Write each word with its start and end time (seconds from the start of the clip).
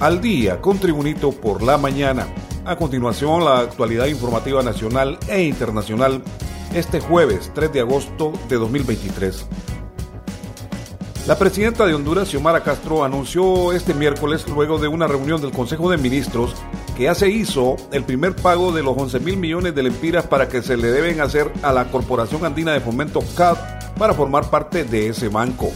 al 0.00 0.22
día 0.22 0.60
con 0.60 0.78
Tribunito 0.78 1.30
por 1.30 1.62
la 1.62 1.76
mañana. 1.76 2.26
A 2.64 2.76
continuación, 2.76 3.44
la 3.44 3.58
actualidad 3.60 4.06
informativa 4.06 4.62
nacional 4.62 5.18
e 5.28 5.42
internacional 5.42 6.22
este 6.74 7.00
jueves 7.00 7.52
3 7.54 7.72
de 7.72 7.80
agosto 7.80 8.32
de 8.48 8.56
2023. 8.56 9.46
La 11.26 11.38
presidenta 11.38 11.84
de 11.84 11.94
Honduras, 11.94 12.28
Xiomara 12.28 12.62
Castro, 12.62 13.04
anunció 13.04 13.72
este 13.72 13.92
miércoles, 13.92 14.46
luego 14.48 14.78
de 14.78 14.88
una 14.88 15.06
reunión 15.06 15.40
del 15.42 15.52
Consejo 15.52 15.90
de 15.90 15.98
Ministros, 15.98 16.54
que 16.96 17.04
ya 17.04 17.14
se 17.14 17.28
hizo 17.28 17.76
el 17.92 18.04
primer 18.04 18.34
pago 18.34 18.72
de 18.72 18.82
los 18.82 18.96
11 18.96 19.20
mil 19.20 19.36
millones 19.36 19.74
de 19.74 19.82
lempiras 19.82 20.26
para 20.26 20.48
que 20.48 20.62
se 20.62 20.78
le 20.78 20.90
deben 20.90 21.20
hacer 21.20 21.52
a 21.62 21.72
la 21.72 21.90
Corporación 21.90 22.44
Andina 22.46 22.72
de 22.72 22.80
Fomento 22.80 23.20
CAD 23.36 23.58
para 23.98 24.14
formar 24.14 24.48
parte 24.48 24.84
de 24.84 25.08
ese 25.08 25.28
banco. 25.28 25.70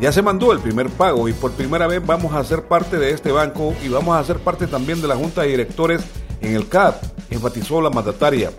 Ya 0.00 0.12
se 0.12 0.22
mandó 0.22 0.50
el 0.52 0.60
primer 0.60 0.88
pago 0.88 1.28
y 1.28 1.34
por 1.34 1.52
primera 1.52 1.86
vez 1.86 2.00
vamos 2.04 2.34
a 2.34 2.42
ser 2.42 2.62
parte 2.62 2.96
de 2.96 3.10
este 3.10 3.32
banco 3.32 3.74
y 3.84 3.88
vamos 3.88 4.16
a 4.16 4.24
ser 4.24 4.38
parte 4.38 4.66
también 4.66 5.02
de 5.02 5.08
la 5.08 5.14
Junta 5.14 5.42
de 5.42 5.48
Directores 5.48 6.02
en 6.40 6.56
el 6.56 6.68
CAD, 6.68 6.94
enfatizó 7.28 7.82
la 7.82 7.90
mandataria. 7.90 8.50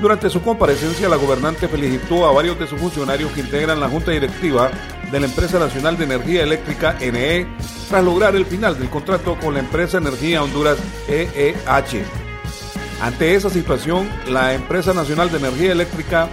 Durante 0.00 0.28
su 0.28 0.42
comparecencia, 0.42 1.08
la 1.08 1.16
gobernante 1.16 1.68
felicitó 1.68 2.26
a 2.26 2.32
varios 2.32 2.58
de 2.58 2.66
sus 2.66 2.80
funcionarios 2.80 3.30
que 3.30 3.42
integran 3.42 3.78
la 3.78 3.88
Junta 3.88 4.10
Directiva 4.10 4.72
de 5.12 5.20
la 5.20 5.26
Empresa 5.26 5.60
Nacional 5.60 5.96
de 5.96 6.04
Energía 6.04 6.42
Eléctrica 6.42 6.96
NE 7.00 7.46
tras 7.88 8.04
lograr 8.04 8.34
el 8.34 8.44
final 8.44 8.76
del 8.76 8.90
contrato 8.90 9.38
con 9.38 9.54
la 9.54 9.60
empresa 9.60 9.98
Energía 9.98 10.42
Honduras 10.42 10.78
EEH. 11.08 12.04
Ante 13.00 13.36
esa 13.36 13.50
situación, 13.50 14.10
la 14.28 14.52
Empresa 14.52 14.92
Nacional 14.92 15.30
de 15.30 15.38
Energía 15.38 15.70
Eléctrica 15.70 16.28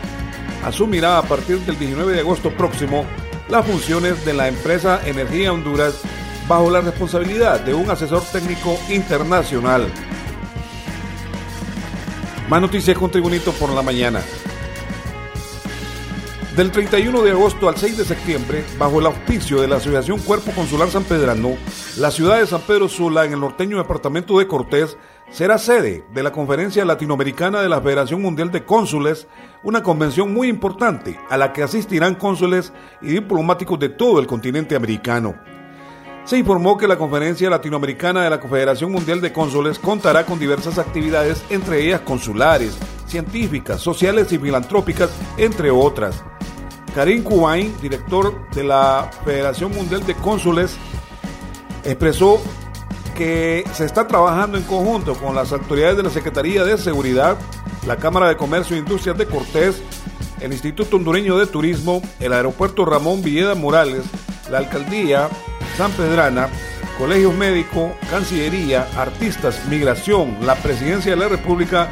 asumirá 0.65 1.19
a 1.19 1.23
partir 1.23 1.59
del 1.59 1.77
19 1.77 2.13
de 2.13 2.21
agosto 2.21 2.49
próximo 2.49 3.05
las 3.53 3.67
funciones 3.67 4.25
de 4.25 4.33
la 4.33 4.47
empresa 4.47 4.99
Energía 5.05 5.53
Honduras 5.53 6.01
bajo 6.47 6.71
la 6.71 6.81
responsabilidad 6.81 7.59
de 7.59 7.75
un 7.75 7.87
asesor 7.87 8.23
técnico 8.31 8.79
internacional. 8.89 9.87
Más 12.49 12.61
noticias 12.61 12.97
con 12.97 13.11
Tribunito 13.11 13.51
por 13.51 13.69
la 13.69 13.83
mañana. 13.83 14.21
Del 16.55 16.69
31 16.69 17.23
de 17.23 17.31
agosto 17.31 17.67
al 17.67 17.77
6 17.77 17.97
de 17.97 18.05
septiembre, 18.05 18.63
bajo 18.77 18.99
el 18.99 19.07
auspicio 19.07 19.59
de 19.59 19.67
la 19.67 19.77
Asociación 19.77 20.19
Cuerpo 20.19 20.51
Consular 20.51 20.87
San 20.87 21.03
Pedrano, 21.03 21.57
la 21.97 22.11
ciudad 22.11 22.37
de 22.37 22.45
San 22.45 22.61
Pedro 22.61 22.87
Sula, 22.87 23.25
en 23.25 23.33
el 23.33 23.39
norteño 23.39 23.79
departamento 23.79 24.37
de 24.37 24.45
Cortés, 24.45 24.95
será 25.31 25.57
sede 25.57 26.05
de 26.13 26.21
la 26.21 26.31
Conferencia 26.31 26.85
Latinoamericana 26.85 27.59
de 27.63 27.69
la 27.69 27.81
Federación 27.81 28.21
Mundial 28.21 28.51
de 28.51 28.65
Cónsules, 28.65 29.27
una 29.63 29.81
convención 29.81 30.31
muy 30.31 30.47
importante 30.47 31.19
a 31.27 31.37
la 31.37 31.53
que 31.53 31.63
asistirán 31.63 32.13
cónsules 32.13 32.71
y 33.01 33.07
diplomáticos 33.07 33.79
de 33.79 33.89
todo 33.89 34.19
el 34.19 34.27
continente 34.27 34.75
americano. 34.75 35.33
Se 36.23 36.37
informó 36.37 36.77
que 36.77 36.87
la 36.87 36.99
Conferencia 36.99 37.49
Latinoamericana 37.49 38.23
de 38.23 38.29
la 38.29 38.39
Confederación 38.39 38.91
Mundial 38.91 39.21
de 39.21 39.33
Cónsules 39.33 39.79
contará 39.79 40.23
con 40.23 40.37
diversas 40.37 40.77
actividades, 40.77 41.43
entre 41.49 41.83
ellas 41.83 42.01
consulares, 42.01 42.77
científicas, 43.07 43.81
sociales 43.81 44.31
y 44.31 44.37
filantrópicas, 44.37 45.09
entre 45.37 45.71
otras. 45.71 46.23
Karim 46.93 47.23
Kuwain, 47.23 47.75
director 47.81 48.49
de 48.51 48.63
la 48.63 49.09
Federación 49.25 49.71
Mundial 49.71 50.05
de 50.05 50.13
Cónsules, 50.15 50.75
expresó 51.83 52.41
que 53.15 53.63
se 53.73 53.85
está 53.85 54.07
trabajando 54.07 54.57
en 54.57 54.63
conjunto 54.63 55.15
con 55.15 55.35
las 55.35 55.51
autoridades 55.51 55.97
de 55.97 56.03
la 56.03 56.09
Secretaría 56.09 56.63
de 56.63 56.77
Seguridad, 56.77 57.37
la 57.87 57.97
Cámara 57.97 58.27
de 58.27 58.37
Comercio 58.37 58.75
e 58.75 58.79
Industrias 58.79 59.17
de 59.17 59.25
Cortés, 59.25 59.81
el 60.39 60.51
Instituto 60.51 60.97
Hondureño 60.97 61.37
de 61.37 61.47
Turismo, 61.47 62.01
el 62.19 62.33
Aeropuerto 62.33 62.85
Ramón 62.85 63.23
Villeda 63.23 63.55
Morales, 63.55 64.03
la 64.49 64.59
Alcaldía 64.59 65.29
San 65.77 65.91
Pedrana, 65.91 66.49
Colegios 66.97 67.33
Médicos, 67.33 67.91
Cancillería, 68.09 68.87
Artistas, 68.95 69.65
Migración, 69.67 70.37
la 70.41 70.55
Presidencia 70.55 71.11
de 71.11 71.17
la 71.17 71.27
República, 71.27 71.89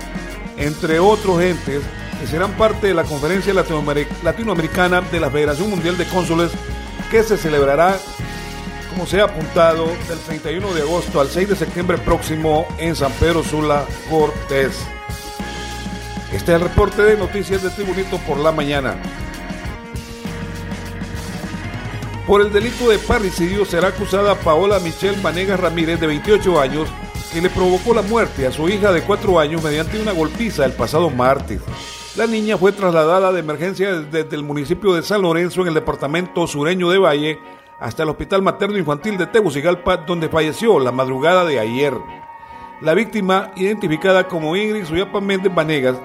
entre 0.57 0.99
otros 0.99 1.41
entes 1.41 1.81
que 2.21 2.27
serán 2.27 2.51
parte 2.51 2.85
de 2.85 2.93
la 2.93 3.03
Conferencia 3.03 3.51
Latinoamericana 3.53 5.01
de 5.01 5.19
la 5.19 5.31
Federación 5.31 5.71
Mundial 5.71 5.97
de 5.97 6.05
Cónsules 6.05 6.51
que 7.09 7.23
se 7.23 7.35
celebrará 7.35 7.97
como 8.91 9.07
se 9.07 9.21
ha 9.21 9.23
apuntado, 9.23 9.87
del 10.07 10.19
31 10.19 10.73
de 10.73 10.81
agosto 10.81 11.19
al 11.19 11.29
6 11.29 11.49
de 11.49 11.55
septiembre 11.55 11.97
próximo 11.97 12.67
en 12.77 12.95
San 12.95 13.11
Pedro 13.13 13.41
Sula, 13.41 13.85
Cortés. 14.09 14.77
Este 16.31 16.51
es 16.53 16.61
el 16.61 16.61
reporte 16.61 17.01
de 17.01 17.17
noticias 17.17 17.63
de 17.63 17.69
Tribunito 17.69 18.17
por 18.19 18.37
la 18.37 18.51
mañana. 18.51 18.95
Por 22.27 22.41
el 22.41 22.51
delito 22.53 22.89
de 22.89 22.99
parricidio 22.99 23.65
será 23.65 23.87
acusada 23.87 24.35
Paola 24.35 24.79
Michelle 24.79 25.17
Manegas 25.21 25.59
Ramírez, 25.59 25.99
de 25.99 26.07
28 26.07 26.61
años, 26.61 26.89
que 27.33 27.41
le 27.41 27.49
provocó 27.49 27.93
la 27.93 28.01
muerte 28.03 28.45
a 28.45 28.51
su 28.51 28.69
hija 28.69 28.91
de 28.91 29.01
4 29.01 29.39
años 29.39 29.63
mediante 29.63 29.99
una 29.99 30.11
golpiza 30.11 30.65
el 30.65 30.73
pasado 30.73 31.09
martes. 31.09 31.61
La 32.17 32.27
niña 32.27 32.57
fue 32.57 32.73
trasladada 32.73 33.31
de 33.31 33.39
emergencia 33.39 33.93
desde 33.93 34.35
el 34.35 34.43
municipio 34.43 34.93
de 34.93 35.01
San 35.01 35.21
Lorenzo 35.21 35.61
en 35.61 35.69
el 35.69 35.73
departamento 35.73 36.45
sureño 36.45 36.89
de 36.89 36.97
Valle 36.97 37.39
hasta 37.79 38.03
el 38.03 38.09
Hospital 38.09 38.41
Materno 38.41 38.77
Infantil 38.77 39.17
de 39.17 39.27
Tegucigalpa, 39.27 39.95
donde 39.95 40.27
falleció 40.27 40.77
la 40.79 40.91
madrugada 40.91 41.45
de 41.45 41.57
ayer. 41.57 41.93
La 42.81 42.93
víctima, 42.95 43.51
identificada 43.55 44.27
como 44.27 44.57
Ingrid 44.57 44.85
Suyapa 44.85 45.21
Méndez 45.21 45.55
Vanegas, 45.55 45.95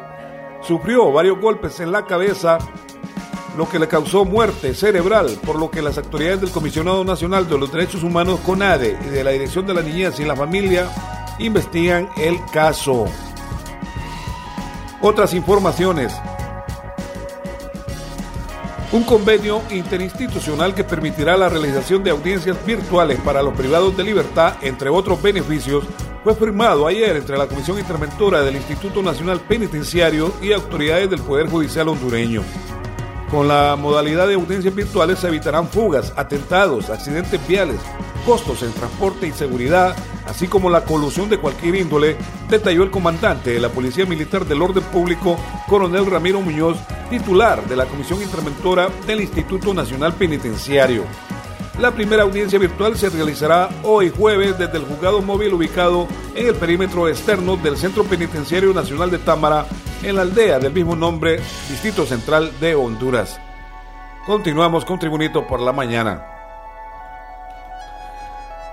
sufrió 0.63 1.11
varios 1.11 1.41
golpes 1.41 1.81
en 1.81 1.91
la 1.91 2.05
cabeza, 2.05 2.59
lo 3.59 3.69
que 3.69 3.81
le 3.81 3.89
causó 3.89 4.25
muerte 4.25 4.75
cerebral, 4.75 5.37
por 5.45 5.59
lo 5.59 5.73
que 5.73 5.83
las 5.83 5.99
autoridades 5.99 6.41
del 6.41 6.51
Comisionado 6.51 7.05
Nacional 7.05 7.49
de 7.49 7.59
los 7.59 7.73
Derechos 7.73 8.05
Humanos 8.05 8.39
CONADE 8.47 8.97
y 9.05 9.09
de 9.09 9.25
la 9.25 9.33
Dirección 9.33 9.67
de 9.67 9.75
la 9.75 9.83
Niñez 9.83 10.21
y 10.21 10.25
la 10.25 10.37
Familia 10.37 10.89
investigan 11.41 12.09
el 12.17 12.39
caso. 12.53 13.07
Otras 15.09 15.35
informaciones. 15.35 16.13
Un 18.91 19.05
convenio 19.05 19.63
interinstitucional 19.71 20.75
que 20.75 20.83
permitirá 20.83 21.37
la 21.37 21.49
realización 21.49 22.03
de 22.03 22.11
audiencias 22.11 22.57
virtuales 22.67 23.21
para 23.21 23.41
los 23.41 23.55
privados 23.55 23.97
de 23.97 24.03
libertad, 24.03 24.57
entre 24.63 24.91
otros 24.91 25.23
beneficios, 25.23 25.85
fue 26.25 26.35
firmado 26.35 26.89
ayer 26.89 27.15
entre 27.15 27.39
la 27.39 27.47
Comisión 27.47 27.79
Interventora 27.79 28.41
del 28.41 28.57
Instituto 28.57 29.01
Nacional 29.01 29.39
Penitenciario 29.43 30.35
y 30.43 30.53
autoridades 30.53 31.09
del 31.09 31.21
Poder 31.21 31.49
Judicial 31.49 31.87
hondureño. 31.87 32.43
Con 33.31 33.49
la 33.49 33.75
modalidad 33.77 34.29
de 34.29 34.35
audiencias 34.35 34.75
virtuales 34.75 35.19
se 35.19 35.29
evitarán 35.29 35.69
fugas, 35.69 36.13
atentados, 36.17 36.91
accidentes 36.91 37.45
viales, 37.49 37.81
costos 38.25 38.63
en 38.63 38.73
transporte 38.73 39.27
y 39.27 39.33
seguridad, 39.33 39.97
así 40.27 40.47
como 40.47 40.71
la 40.71 40.85
colusión 40.85 41.29
de 41.29 41.39
cualquier 41.39 41.75
índole, 41.75 42.17
detalló 42.49 42.85
el 42.85 42.91
comandante 42.91 43.51
de 43.51 43.61
la 43.61 43.69
Policía 43.69 44.07
Militar 44.07 44.47
del 44.47 44.63
Orden 44.63 44.85
Público, 44.85 45.37
coronel 45.69 46.07
Ramiro 46.07 46.41
Muñoz, 46.41 46.77
titular 47.11 47.67
de 47.67 47.77
la 47.77 47.87
Comisión 47.87 48.23
Interventora 48.23 48.89
del 49.07 49.21
Instituto 49.21 49.75
Nacional 49.75 50.15
Penitenciario. 50.15 51.03
La 51.81 51.91
primera 51.91 52.23
audiencia 52.23 52.59
virtual 52.59 52.97
se 52.97 53.11
realizará 53.11 53.69
hoy 53.83 54.11
jueves 54.11 54.57
desde 54.57 54.79
el 54.79 54.85
juzgado 54.85 55.21
móvil 55.21 55.53
ubicado 55.53 56.09
en 56.35 56.47
el 56.47 56.55
perímetro 56.55 57.07
externo 57.07 57.57
del 57.57 57.77
Centro 57.77 58.05
Penitenciario 58.05 58.73
Nacional 58.73 59.11
de 59.11 59.19
Támara, 59.19 59.67
en 60.09 60.15
la 60.17 60.23
aldea 60.23 60.61
del 60.61 60.73
mismo 60.73 60.95
nombre, 60.95 61.41
Distrito 61.69 62.07
Central 62.07 62.53
de 62.61 62.77
Honduras. 62.77 63.41
Continuamos 64.25 64.85
con 64.85 65.01
Tribunito 65.01 65.45
por 65.47 65.61
la 65.61 65.73
mañana. 65.73 66.25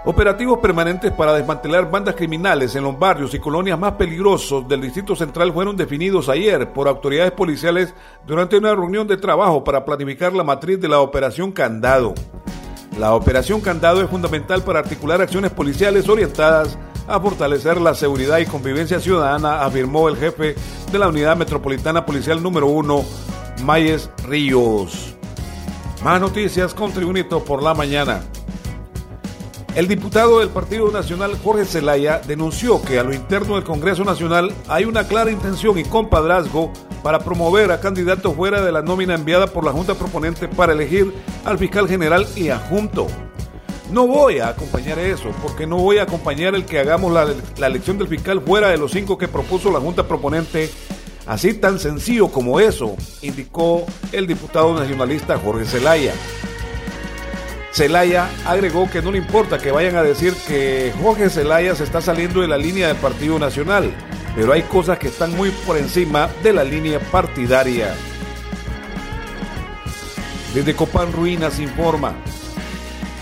Operativos 0.05 0.59
permanentes 0.59 1.11
para 1.11 1.33
desmantelar 1.33 1.89
bandas 1.89 2.13
criminales 2.13 2.75
en 2.75 2.83
los 2.83 2.99
barrios 2.99 3.33
y 3.33 3.39
colonias 3.39 3.79
más 3.79 3.93
peligrosos 3.93 4.67
del 4.67 4.81
Distrito 4.81 5.15
Central 5.15 5.51
fueron 5.51 5.75
definidos 5.75 6.29
ayer 6.29 6.71
por 6.71 6.87
autoridades 6.87 7.31
policiales 7.31 7.95
durante 8.27 8.57
una 8.57 8.75
reunión 8.75 9.07
de 9.07 9.17
trabajo 9.17 9.63
para 9.63 9.83
planificar 9.85 10.33
la 10.33 10.43
matriz 10.43 10.79
de 10.79 10.89
la 10.89 10.99
Operación 10.99 11.51
Candado. 11.51 12.13
La 12.99 13.15
Operación 13.15 13.59
Candado 13.59 14.03
es 14.03 14.09
fundamental 14.09 14.63
para 14.63 14.79
articular 14.79 15.19
acciones 15.19 15.49
policiales 15.49 16.07
orientadas 16.07 16.77
a 17.07 17.19
fortalecer 17.19 17.79
la 17.79 17.95
seguridad 17.95 18.39
y 18.39 18.45
convivencia 18.45 18.99
ciudadana, 18.99 19.63
afirmó 19.63 20.07
el 20.09 20.17
jefe 20.17 20.55
de 20.91 20.99
la 20.99 21.07
Unidad 21.07 21.37
Metropolitana 21.37 22.05
Policial 22.05 22.41
número 22.41 22.67
1, 22.67 23.03
Mayes 23.63 24.09
Ríos. 24.25 25.15
Más 26.03 26.19
noticias 26.19 26.73
con 26.73 26.91
Tribunito 26.91 27.43
por 27.43 27.63
la 27.63 27.73
mañana. 27.73 28.21
El 29.75 29.87
diputado 29.87 30.39
del 30.39 30.49
Partido 30.49 30.91
Nacional 30.91 31.35
Jorge 31.43 31.65
Zelaya 31.65 32.19
denunció 32.19 32.79
que 32.83 32.99
a 32.99 33.03
lo 33.03 33.11
interno 33.11 33.55
del 33.55 33.63
Congreso 33.63 34.03
Nacional 34.03 34.53
hay 34.67 34.85
una 34.85 35.07
clara 35.07 35.31
intención 35.31 35.79
y 35.79 35.83
compadrazgo 35.83 36.71
para 37.01 37.19
promover 37.19 37.71
a 37.71 37.79
candidatos 37.79 38.35
fuera 38.35 38.61
de 38.61 38.71
la 38.71 38.83
nómina 38.83 39.15
enviada 39.15 39.47
por 39.47 39.65
la 39.65 39.71
Junta 39.71 39.95
Proponente 39.95 40.47
para 40.47 40.73
elegir 40.73 41.11
al 41.43 41.57
fiscal 41.57 41.87
general 41.87 42.27
y 42.35 42.49
adjunto. 42.49 43.07
No 43.93 44.07
voy 44.07 44.39
a 44.39 44.47
acompañar 44.47 44.97
eso, 44.97 45.29
porque 45.43 45.67
no 45.67 45.77
voy 45.77 45.99
a 45.99 46.03
acompañar 46.03 46.55
el 46.55 46.65
que 46.65 46.79
hagamos 46.79 47.13
la, 47.13 47.67
elección 47.67 47.99
del 47.99 48.07
fiscal 48.07 48.41
fuera 48.41 48.69
de 48.69 48.77
los 48.77 48.91
cinco 48.91 49.19
que 49.19 49.27
propuso 49.27 49.71
la 49.71 49.79
Junta 49.79 50.07
Proponente 50.07 50.71
Así 51.27 51.53
tan 51.53 51.79
sencillo 51.79 52.27
como 52.29 52.59
eso, 52.59 52.97
indicó 53.21 53.85
el 54.11 54.27
diputado 54.27 54.77
nacionalista 54.77 55.37
Jorge 55.37 55.65
Zelaya. 55.65 56.11
Celaya 57.71 58.29
agregó 58.45 58.89
que 58.89 59.01
no 59.01 59.11
le 59.11 59.19
importa 59.19 59.57
que 59.57 59.71
vayan 59.71 59.95
a 59.95 60.03
decir 60.03 60.33
que 60.47 60.91
Jorge 61.01 61.29
Celaya 61.29 61.75
se 61.75 61.85
está 61.85 62.01
saliendo 62.01 62.41
de 62.41 62.49
la 62.49 62.57
línea 62.57 62.87
del 62.87 62.97
Partido 62.97 63.39
Nacional, 63.39 63.93
pero 64.35 64.51
hay 64.51 64.63
cosas 64.63 64.97
que 64.97 65.07
están 65.07 65.33
muy 65.37 65.51
por 65.65 65.77
encima 65.77 66.29
de 66.43 66.51
la 66.51 66.65
línea 66.65 66.99
partidaria. 66.99 67.95
Desde 70.53 70.75
Copán 70.75 71.13
Ruinas 71.13 71.59
informa. 71.59 72.15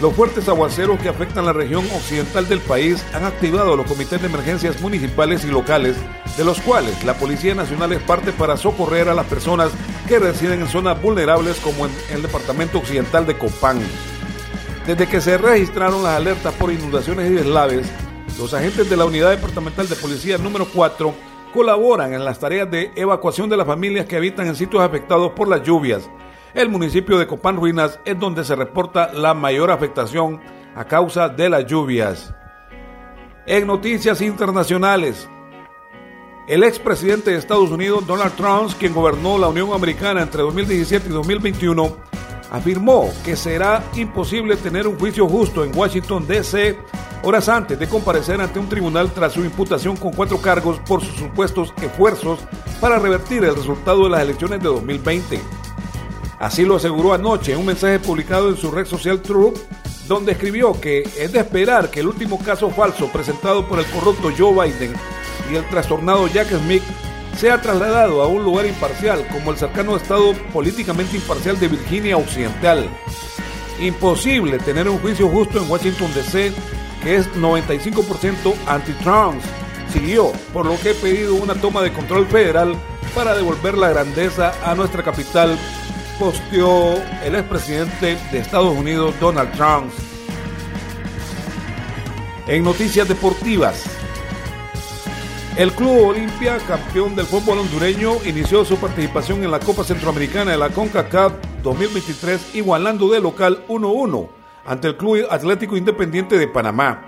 Los 0.01 0.15
fuertes 0.15 0.49
aguaceros 0.49 0.99
que 0.99 1.09
afectan 1.09 1.45
la 1.45 1.53
región 1.53 1.85
occidental 1.95 2.49
del 2.49 2.59
país 2.59 3.05
han 3.13 3.23
activado 3.23 3.75
los 3.75 3.85
comités 3.85 4.19
de 4.19 4.27
emergencias 4.27 4.81
municipales 4.81 5.45
y 5.45 5.51
locales, 5.51 5.95
de 6.35 6.43
los 6.43 6.59
cuales 6.59 7.03
la 7.03 7.13
Policía 7.13 7.53
Nacional 7.53 7.91
es 7.91 8.01
parte 8.01 8.31
para 8.31 8.57
socorrer 8.57 9.09
a 9.09 9.13
las 9.13 9.27
personas 9.27 9.69
que 10.07 10.17
residen 10.17 10.61
en 10.61 10.67
zonas 10.67 10.99
vulnerables 10.99 11.59
como 11.59 11.85
en 11.85 11.91
el 12.11 12.23
departamento 12.23 12.79
occidental 12.79 13.27
de 13.27 13.37
Copán. 13.37 13.79
Desde 14.87 15.05
que 15.05 15.21
se 15.21 15.37
registraron 15.37 16.01
las 16.01 16.17
alertas 16.17 16.55
por 16.55 16.73
inundaciones 16.73 17.29
y 17.29 17.35
deslaves, 17.35 17.87
los 18.39 18.55
agentes 18.55 18.89
de 18.89 18.97
la 18.97 19.05
Unidad 19.05 19.29
Departamental 19.29 19.87
de 19.87 19.95
Policía 19.97 20.39
número 20.39 20.65
4 20.73 21.13
colaboran 21.53 22.11
en 22.15 22.25
las 22.25 22.39
tareas 22.39 22.71
de 22.71 22.91
evacuación 22.95 23.49
de 23.49 23.57
las 23.57 23.67
familias 23.67 24.07
que 24.07 24.15
habitan 24.15 24.47
en 24.47 24.55
sitios 24.55 24.81
afectados 24.81 25.33
por 25.33 25.47
las 25.47 25.61
lluvias. 25.61 26.09
El 26.53 26.67
municipio 26.67 27.17
de 27.17 27.27
Copán 27.27 27.55
Ruinas 27.55 27.99
es 28.03 28.19
donde 28.19 28.43
se 28.43 28.55
reporta 28.55 29.13
la 29.13 29.33
mayor 29.33 29.71
afectación 29.71 30.41
a 30.75 30.83
causa 30.83 31.29
de 31.29 31.49
las 31.49 31.65
lluvias. 31.65 32.33
En 33.45 33.67
noticias 33.67 34.21
internacionales, 34.21 35.29
el 36.49 36.63
expresidente 36.63 37.31
de 37.31 37.37
Estados 37.37 37.71
Unidos, 37.71 38.05
Donald 38.05 38.33
Trump, 38.35 38.71
quien 38.77 38.93
gobernó 38.93 39.37
la 39.37 39.47
Unión 39.47 39.71
Americana 39.71 40.21
entre 40.21 40.41
2017 40.41 41.07
y 41.07 41.11
2021, 41.13 41.95
afirmó 42.51 43.09
que 43.23 43.37
será 43.37 43.81
imposible 43.95 44.57
tener 44.57 44.89
un 44.89 44.99
juicio 44.99 45.29
justo 45.29 45.63
en 45.63 45.73
Washington, 45.73 46.27
D.C. 46.27 46.77
horas 47.23 47.47
antes 47.47 47.79
de 47.79 47.87
comparecer 47.87 48.41
ante 48.41 48.59
un 48.59 48.67
tribunal 48.67 49.09
tras 49.13 49.31
su 49.31 49.45
imputación 49.45 49.95
con 49.95 50.11
cuatro 50.11 50.41
cargos 50.41 50.79
por 50.79 51.01
sus 51.01 51.15
supuestos 51.15 51.73
esfuerzos 51.81 52.39
para 52.81 52.99
revertir 52.99 53.45
el 53.45 53.55
resultado 53.55 54.03
de 54.03 54.09
las 54.09 54.21
elecciones 54.21 54.59
de 54.59 54.67
2020. 54.67 55.60
Así 56.41 56.65
lo 56.65 56.77
aseguró 56.77 57.13
anoche 57.13 57.53
en 57.53 57.59
un 57.59 57.67
mensaje 57.67 57.99
publicado 57.99 58.49
en 58.49 58.57
su 58.57 58.71
red 58.71 58.87
social 58.87 59.21
Truth, 59.21 59.59
donde 60.07 60.31
escribió 60.31 60.73
que 60.81 61.03
es 61.19 61.31
de 61.31 61.39
esperar 61.39 61.91
que 61.91 61.99
el 61.99 62.07
último 62.07 62.39
caso 62.39 62.71
falso 62.71 63.09
presentado 63.09 63.67
por 63.67 63.77
el 63.77 63.85
corrupto 63.85 64.31
Joe 64.35 64.51
Biden 64.51 64.93
y 65.51 65.55
el 65.55 65.69
trastornado 65.69 66.27
Jack 66.27 66.49
Smith 66.49 66.81
sea 67.37 67.61
trasladado 67.61 68.23
a 68.23 68.27
un 68.27 68.43
lugar 68.43 68.65
imparcial 68.65 69.23
como 69.27 69.51
el 69.51 69.57
cercano 69.57 69.95
estado 69.95 70.33
políticamente 70.51 71.15
imparcial 71.15 71.59
de 71.59 71.67
Virginia 71.67 72.17
Occidental. 72.17 72.89
Imposible 73.79 74.57
tener 74.57 74.89
un 74.89 74.97
juicio 74.97 75.29
justo 75.29 75.61
en 75.61 75.69
Washington 75.69 76.11
DC 76.15 76.51
que 77.03 77.17
es 77.17 77.31
95% 77.35 78.55
anti-Trump. 78.65 79.39
Siguió, 79.93 80.31
por 80.53 80.65
lo 80.65 80.75
que 80.79 80.91
he 80.91 80.95
pedido 80.95 81.35
una 81.35 81.53
toma 81.53 81.83
de 81.83 81.93
control 81.93 82.25
federal 82.25 82.75
para 83.13 83.35
devolver 83.35 83.77
la 83.77 83.89
grandeza 83.89 84.53
a 84.65 84.73
nuestra 84.73 85.03
capital, 85.03 85.55
el 86.23 87.33
expresidente 87.35 88.15
de 88.31 88.37
Estados 88.37 88.77
Unidos 88.77 89.15
Donald 89.19 89.51
Trump. 89.53 89.91
En 92.45 92.63
noticias 92.63 93.07
deportivas, 93.07 93.85
el 95.57 95.71
Club 95.71 96.09
Olimpia, 96.09 96.59
campeón 96.67 97.15
del 97.15 97.25
fútbol 97.25 97.59
hondureño, 97.59 98.17
inició 98.23 98.63
su 98.63 98.77
participación 98.77 99.43
en 99.43 99.49
la 99.49 99.59
Copa 99.59 99.83
Centroamericana 99.83 100.51
de 100.51 100.57
la 100.57 100.69
CONCACAF 100.69 101.33
2023 101.63 102.53
igualando 102.53 103.09
de 103.09 103.19
local 103.19 103.65
1-1 103.67 104.29
ante 104.67 104.89
el 104.89 104.97
Club 104.97 105.25
Atlético 105.27 105.75
Independiente 105.75 106.37
de 106.37 106.47
Panamá. 106.47 107.07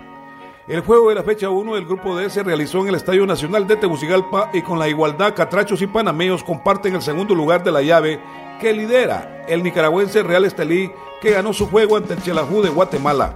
El 0.68 0.80
juego 0.80 1.10
de 1.10 1.16
la 1.16 1.24
fecha 1.24 1.50
1 1.50 1.76
del 1.76 1.86
grupo 1.86 2.16
D 2.16 2.30
se 2.30 2.42
realizó 2.42 2.80
en 2.80 2.88
el 2.88 2.96
Estadio 2.96 3.28
Nacional 3.28 3.68
de 3.68 3.76
Tegucigalpa 3.76 4.50
y 4.54 4.62
con 4.62 4.80
la 4.80 4.88
igualdad 4.88 5.36
Catrachos 5.36 5.82
y 5.82 5.88
Panameos 5.88 6.44
comparten 6.44 6.96
el 6.96 7.02
segundo 7.02 7.36
lugar 7.36 7.64
de 7.64 7.72
la 7.72 7.82
llave 7.82 8.20
que 8.64 8.72
lidera 8.72 9.44
el 9.50 9.62
nicaragüense 9.62 10.24
Real 10.24 10.46
Estelí 10.46 10.90
que 11.22 11.32
ganó 11.32 11.52
su 11.52 11.68
juego 11.68 11.98
ante 11.98 12.14
el 12.14 12.24
Chelajú 12.24 12.62
de 12.62 12.70
Guatemala. 12.70 13.34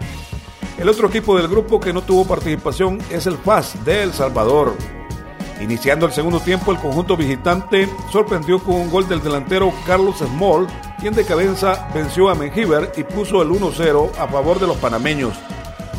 El 0.77 0.87
otro 0.87 1.09
equipo 1.09 1.35
del 1.35 1.49
grupo 1.49 1.81
que 1.81 1.91
no 1.91 2.01
tuvo 2.01 2.25
participación 2.25 2.99
es 3.11 3.27
el 3.27 3.37
FAS 3.37 3.83
de 3.83 4.03
El 4.03 4.13
Salvador. 4.13 4.73
Iniciando 5.59 6.05
el 6.05 6.13
segundo 6.13 6.39
tiempo, 6.39 6.71
el 6.71 6.77
conjunto 6.77 7.17
visitante 7.17 7.89
sorprendió 8.09 8.59
con 8.59 8.75
un 8.75 8.89
gol 8.89 9.09
del 9.09 9.21
delantero 9.21 9.73
Carlos 9.85 10.19
Small, 10.19 10.65
quien 10.97 11.13
de 11.13 11.25
cabeza 11.25 11.89
venció 11.93 12.29
a 12.29 12.35
Menjiver 12.35 12.93
y 12.95 13.03
puso 13.03 13.41
el 13.41 13.49
1-0 13.49 14.11
a 14.17 14.27
favor 14.29 14.61
de 14.61 14.67
los 14.67 14.77
panameños. 14.77 15.33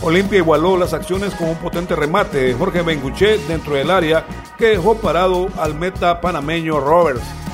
Olimpia 0.00 0.38
igualó 0.38 0.78
las 0.78 0.94
acciones 0.94 1.34
con 1.34 1.50
un 1.50 1.56
potente 1.56 1.94
remate 1.94 2.38
de 2.38 2.54
Jorge 2.54 2.80
Benguché 2.80 3.36
dentro 3.46 3.74
del 3.74 3.90
área 3.90 4.24
que 4.56 4.68
dejó 4.68 4.94
parado 4.94 5.48
al 5.58 5.74
meta 5.74 6.18
panameño 6.18 6.80
Roberts. 6.80 7.47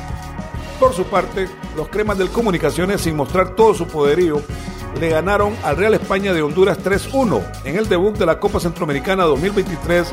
Por 0.79 0.93
su 0.93 1.05
parte, 1.05 1.49
los 1.77 1.89
cremas 1.89 2.19
del 2.19 2.31
Comunicaciones, 2.31 3.01
sin 3.01 3.17
mostrar 3.17 3.51
todo 3.51 3.75
su 3.75 3.87
poderío, 3.87 4.43
le 5.01 5.09
ganaron 5.09 5.57
al 5.63 5.77
Real 5.77 5.95
España 5.95 6.33
de 6.33 6.43
Honduras 6.43 6.79
3-1 6.83 7.43
en 7.65 7.77
el 7.77 7.89
debut 7.89 8.17
de 8.17 8.27
la 8.27 8.39
Copa 8.39 8.61
Centroamericana 8.61 9.25
2023 9.25 10.09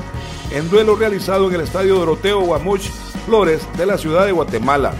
en 0.51 0.69
duelo 0.69 0.95
realizado 0.95 1.47
en 1.47 1.55
el 1.55 1.61
Estadio 1.61 1.95
Doroteo 1.95 2.41
Guamuch 2.41 2.89
Flores 3.25 3.67
de 3.77 3.85
la 3.85 3.97
ciudad 3.97 4.25
de 4.25 4.31
Guatemala. 4.31 4.93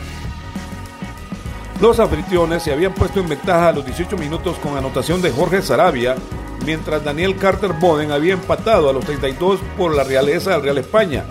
Los 1.80 2.00
anfitriones 2.00 2.62
se 2.62 2.72
habían 2.72 2.94
puesto 2.94 3.20
en 3.20 3.30
ventaja 3.30 3.70
a 3.70 3.72
los 3.72 3.86
18 3.86 4.16
minutos 4.18 4.58
con 4.58 4.78
anotación 4.78 5.22
de 5.22 5.32
Jorge 5.32 5.64
Sarabia, 5.64 6.16
mientras 6.64 7.04
Daniel 7.04 7.38
Carter 7.38 7.74
Boden 7.74 8.12
había 8.12 8.34
empatado 8.34 8.90
a 8.90 8.94
los 8.94 9.04
32 9.06 9.60
por 9.78 9.96
la 9.96 10.04
realeza 10.04 10.52
del 10.52 10.62
Real 10.62 10.78
España, 10.78 11.26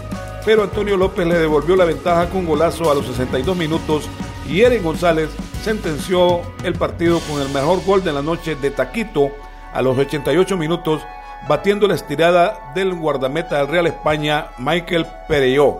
pero 0.44 0.62
Antonio 0.62 0.96
López 0.96 1.26
le 1.26 1.38
devolvió 1.38 1.76
la 1.76 1.84
ventaja 1.84 2.28
con 2.28 2.46
golazo 2.46 2.90
a 2.90 2.94
los 2.94 3.06
62 3.06 3.56
minutos 3.56 4.08
y 4.48 4.62
Eren 4.62 4.82
González 4.82 5.30
sentenció 5.62 6.40
el 6.64 6.74
partido 6.74 7.20
con 7.20 7.40
el 7.40 7.48
mejor 7.50 7.84
gol 7.84 8.02
de 8.02 8.12
la 8.12 8.22
noche 8.22 8.56
de 8.56 8.70
Taquito 8.70 9.30
a 9.72 9.82
los 9.82 9.96
88 9.96 10.56
minutos, 10.56 11.02
batiendo 11.48 11.86
la 11.86 11.94
estirada 11.94 12.72
del 12.74 12.94
guardameta 12.94 13.58
del 13.58 13.68
Real 13.68 13.86
España, 13.86 14.48
Michael 14.58 15.06
Pereyó. 15.28 15.78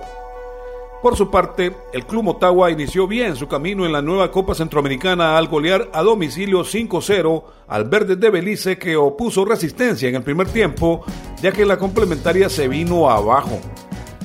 Por 1.03 1.17
su 1.17 1.31
parte, 1.31 1.75
el 1.95 2.05
Club 2.05 2.25
Motagua 2.25 2.71
inició 2.71 3.07
bien 3.07 3.35
su 3.35 3.49
camino 3.49 3.87
en 3.87 3.93
la 3.93 4.03
nueva 4.03 4.31
Copa 4.31 4.55
Centroamericana 4.55 5.39
al 5.39 5.49
golear 5.49 5.89
a 5.95 6.03
domicilio 6.03 6.61
5-0 6.61 7.43
al 7.69 7.85
Verde 7.87 8.17
de 8.17 8.29
Belice 8.29 8.77
que 8.77 8.97
opuso 8.97 9.47
resistencia 9.47 10.11
en 10.11 10.17
el 10.17 10.23
primer 10.23 10.49
tiempo, 10.49 11.03
ya 11.41 11.53
que 11.53 11.65
la 11.65 11.79
complementaria 11.79 12.51
se 12.51 12.69
vino 12.69 13.09
abajo. 13.09 13.59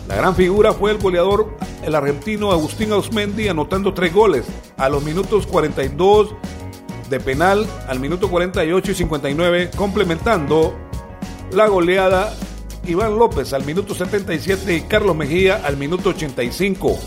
La 0.08 0.16
gran 0.16 0.36
figura 0.36 0.74
fue 0.74 0.92
el 0.92 1.00
goleador, 1.00 1.58
el 1.84 1.96
argentino 1.96 2.52
Agustín 2.52 2.92
Ausmendi, 2.92 3.48
anotando 3.48 3.94
tres 3.94 4.14
goles 4.14 4.46
a 4.78 4.88
los 4.88 5.04
minutos 5.04 5.48
42 5.48 6.36
de 7.10 7.20
penal, 7.20 7.66
al 7.88 8.00
minuto 8.00 8.30
48 8.30 8.92
y 8.92 8.96
59, 8.96 9.72
complementando 9.76 10.76
la 11.52 11.68
goleada 11.68 12.36
Iván 12.86 13.18
López 13.18 13.54
al 13.54 13.66
minuto 13.66 13.96
77 13.96 14.76
y 14.76 14.82
Carlos 14.82 15.16
Mejía 15.16 15.62
al 15.64 15.78
minuto 15.78 16.10
85. 16.10 16.98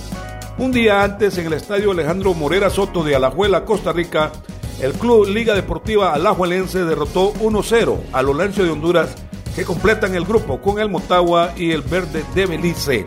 Un 0.59 0.73
día 0.73 1.05
antes, 1.05 1.39
en 1.39 1.47
el 1.47 1.53
estadio 1.53 1.93
Alejandro 1.93 2.35
Morera 2.35 2.69
Soto 2.69 3.05
de 3.05 3.15
Alajuela, 3.15 3.65
Costa 3.65 3.93
Rica, 3.93 4.33
el 4.81 4.93
club 4.93 5.29
Liga 5.29 5.55
Deportiva 5.55 6.15
Alajuelense 6.15 6.85
derrotó 6.85 7.33
1-0 7.35 7.97
a 8.13 8.21
Olancio 8.21 8.65
de 8.65 8.71
Honduras 8.71 9.15
que 9.59 9.65
completan 9.65 10.15
el 10.15 10.25
grupo 10.25 10.63
con 10.63 10.79
el 10.79 10.89
Motagua 10.89 11.53
y 11.57 11.73
el 11.73 11.83
Verde 11.83 12.25
de 12.33 12.47
Belice. 12.47 13.05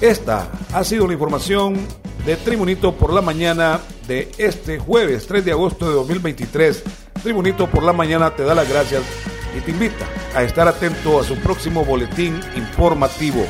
Esta 0.00 0.48
ha 0.72 0.82
sido 0.84 1.06
la 1.06 1.12
información 1.12 1.86
de 2.24 2.36
Tribunito 2.36 2.94
por 2.94 3.12
la 3.12 3.20
mañana 3.20 3.78
de 4.08 4.32
este 4.38 4.78
jueves 4.78 5.26
3 5.26 5.44
de 5.44 5.52
agosto 5.52 5.86
de 5.86 5.92
2023. 5.96 6.82
Tribunito 7.22 7.68
por 7.68 7.82
la 7.82 7.92
mañana 7.92 8.34
te 8.34 8.42
da 8.42 8.54
las 8.54 8.66
gracias 8.66 9.02
y 9.54 9.60
te 9.60 9.72
invita 9.72 10.06
a 10.34 10.44
estar 10.44 10.66
atento 10.66 11.20
a 11.20 11.24
su 11.24 11.36
próximo 11.36 11.84
boletín 11.84 12.40
informativo. 12.56 13.44